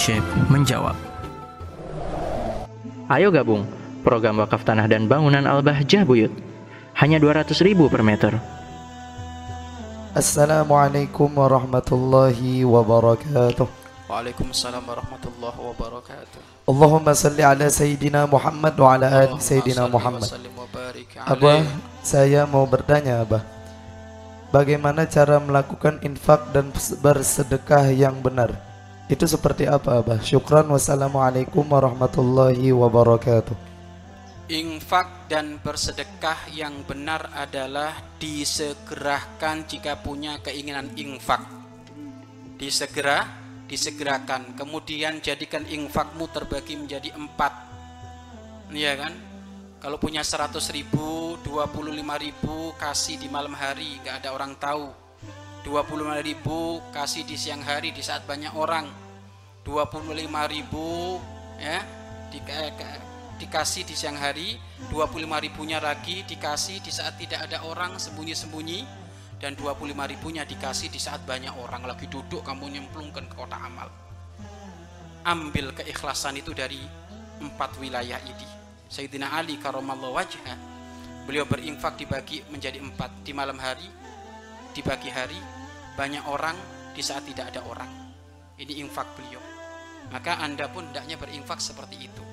[0.00, 0.96] Syekh menjawab.
[3.12, 3.68] Ayo gabung
[4.00, 6.32] program wakaf tanah dan bangunan Al-Bahjah Buyut.
[6.96, 8.32] Hanya 200 ribu per meter.
[10.16, 13.68] Assalamualaikum warahmatullahi wabarakatuh.
[14.08, 16.40] Waalaikumsalam warahmatullahi wabarakatuh.
[16.64, 20.32] Allahumma salli ala Sayyidina Muhammad wa ala ali Sayyidina Muhammad.
[21.28, 21.60] Abah,
[22.00, 23.44] saya mau bertanya Abah.
[24.48, 26.72] Bagaimana cara melakukan infak dan
[27.04, 28.69] bersedekah yang benar?
[29.10, 30.22] Itu seperti apa Abah?
[30.22, 33.58] Syukran wassalamualaikum warahmatullahi wabarakatuh.
[34.46, 37.90] Infak dan bersedekah yang benar adalah
[38.22, 41.42] disegerakan jika punya keinginan infak.
[42.54, 43.26] Disegera,
[43.66, 44.54] disegerakan.
[44.54, 47.66] Kemudian jadikan infakmu terbagi menjadi empat.
[48.70, 49.12] Iya kan?
[49.82, 55.09] Kalau punya 100 ribu, 25 ribu kasih di malam hari, nggak ada orang tahu.
[55.60, 58.88] 25 ribu kasih di siang hari di saat banyak orang.
[59.60, 60.08] 25
[60.48, 61.20] ribu
[61.60, 61.84] ya
[62.32, 62.72] di, eh,
[63.36, 64.56] dikasih di siang hari.
[64.88, 68.98] 25 ribunya lagi dikasih di saat tidak ada orang sembunyi-sembunyi.
[69.40, 71.84] Dan 25 ribunya dikasih di saat banyak orang.
[71.84, 73.88] Lagi duduk kamu nyemplungkan ke kotak amal.
[75.28, 76.80] Ambil keikhlasan itu dari
[77.40, 78.48] empat wilayah ini.
[78.88, 80.56] Sayyidina Ali karamallahu wajhah
[81.28, 83.12] beliau berinfak dibagi menjadi empat.
[83.24, 83.99] Di malam hari
[84.70, 85.38] di pagi hari
[85.94, 86.56] banyak orang
[86.94, 87.90] di saat tidak ada orang.
[88.60, 89.40] Ini infak beliau.
[90.10, 92.24] Maka anda pun hendaknya berinfak seperti itu.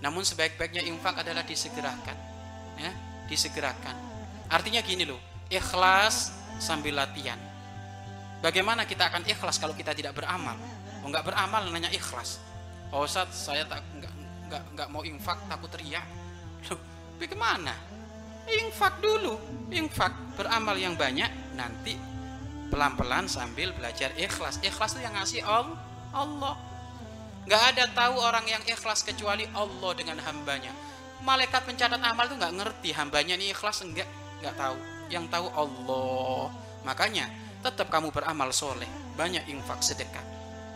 [0.00, 2.30] Namun sebaik-baiknya infak adalah disegerakan
[2.80, 2.92] ya
[3.28, 3.96] disegerakan.
[4.50, 5.20] Artinya gini loh
[5.52, 7.38] ikhlas sambil latihan.
[8.40, 10.56] Bagaimana kita akan ikhlas kalau kita tidak beramal?
[11.04, 12.40] Oh nggak beramal nanya ikhlas.
[12.90, 14.12] Oh Ustaz saya tak nggak
[14.50, 16.04] nggak nggak mau infak takut teriak.
[16.72, 16.80] Loh
[17.20, 17.76] bagaimana
[18.66, 19.38] infak dulu.
[19.70, 21.94] Infak beramal yang banyak nanti
[22.70, 24.62] pelan-pelan sambil belajar ikhlas.
[24.62, 25.78] Ikhlas itu yang ngasih Al-
[26.14, 26.54] Allah.
[27.46, 30.70] Nggak ada tahu orang yang ikhlas kecuali Allah dengan hambanya.
[31.20, 34.06] Malaikat pencatat amal itu nggak ngerti hambanya ini ikhlas enggak.
[34.40, 34.76] Nggak tahu.
[35.10, 36.42] Yang tahu Allah.
[36.86, 37.26] Makanya
[37.60, 38.88] tetap kamu beramal soleh.
[39.18, 40.22] Banyak infak sedekah.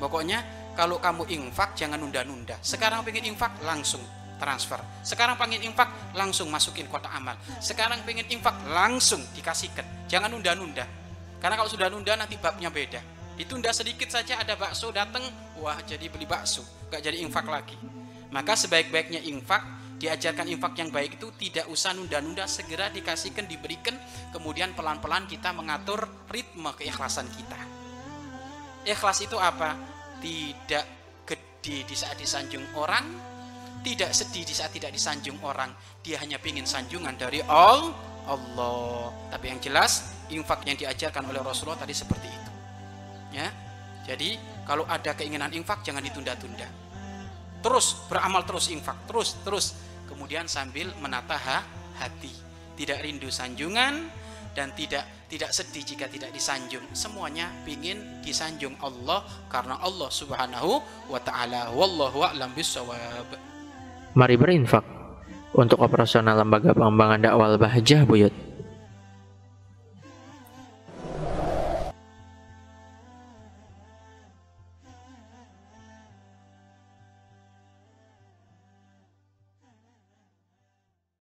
[0.00, 0.42] Pokoknya
[0.74, 2.56] kalau kamu infak jangan nunda-nunda.
[2.64, 4.02] Sekarang pengen infak langsung
[4.42, 4.82] transfer.
[5.06, 5.86] Sekarang pengen infak
[6.18, 7.38] langsung masukin kotak amal.
[7.62, 10.82] Sekarang pengen infak langsung dikasihkan jangan nunda-nunda.
[11.38, 12.98] Karena kalau sudah nunda nanti babnya beda.
[13.38, 15.22] Ditunda sedikit saja ada bakso datang
[15.62, 16.66] wah jadi beli bakso.
[16.90, 17.78] Gak jadi infak lagi.
[18.34, 19.62] Maka sebaik-baiknya infak
[19.96, 23.96] diajarkan infak yang baik itu tidak usah nunda-nunda segera dikasihkan diberikan.
[24.34, 27.58] Kemudian pelan-pelan kita mengatur ritme keikhlasan kita.
[28.82, 29.78] Ikhlas itu apa?
[30.18, 30.84] Tidak
[31.24, 33.31] gede di saat disanjung orang
[33.82, 35.74] tidak sedih di saat tidak disanjung orang.
[36.06, 37.90] Dia hanya ingin sanjungan dari all
[38.26, 39.10] Allah.
[39.34, 42.50] Tapi yang jelas infak yang diajarkan oleh Rasulullah tadi seperti itu.
[43.34, 43.50] Ya.
[44.06, 46.66] Jadi kalau ada keinginan infak jangan ditunda-tunda.
[47.62, 49.02] Terus beramal terus infak.
[49.10, 49.66] Terus terus.
[50.06, 51.66] Kemudian sambil menata ha-
[51.98, 52.30] hati.
[52.78, 54.22] Tidak rindu sanjungan
[54.52, 56.84] dan tidak tidak sedih jika tidak disanjung.
[56.92, 60.72] Semuanya ingin disanjung Allah karena Allah Subhanahu
[61.08, 61.72] wa taala.
[61.72, 63.51] Wallahu a'lam bissawab
[64.12, 64.84] Mari berinfak
[65.56, 68.51] untuk operasional lembaga pengembangan dakwah Al-Bahjah Buyut.